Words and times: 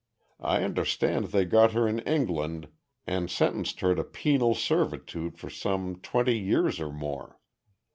I 0.39 0.63
understand 0.63 1.25
they 1.25 1.45
got 1.45 1.73
her 1.73 1.87
in 1.87 1.99
England 1.99 2.69
and 3.05 3.29
sentenced 3.29 3.81
her 3.81 3.93
to 3.93 4.03
penal 4.03 4.55
servitude 4.55 5.37
for 5.37 5.51
some 5.51 5.97
twenty 5.97 6.39
years 6.39 6.79
or 6.79 6.91
more. 6.91 7.39